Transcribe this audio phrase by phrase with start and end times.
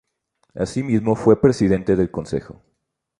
[0.55, 2.59] Asimismo fue Presidente del Congreso.